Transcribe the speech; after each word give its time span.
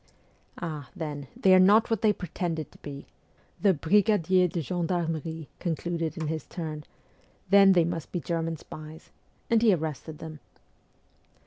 'Ah, 0.57 0.89
then, 0.95 1.27
they 1.35 1.53
are 1.53 1.59
not 1.59 1.91
what 1.91 2.01
they 2.01 2.11
pretended 2.11 2.71
to 2.71 2.79
be,' 2.79 3.05
the 3.61 3.71
brigadier 3.71 4.47
de 4.47 4.59
gendarmerie 4.63 5.47
concluded 5.59 6.17
in 6.17 6.25
his 6.25 6.47
turn; 6.47 6.83
WESTERN 7.51 7.51
EUROPE 7.51 7.51
299' 7.51 7.51
then 7.51 7.71
they 7.73 7.85
must 7.85 8.11
be 8.11 8.19
German 8.19 8.57
spies' 8.57 9.11
and 9.51 9.61
he 9.61 9.71
arrested 9.75 10.17
them. 10.17 10.39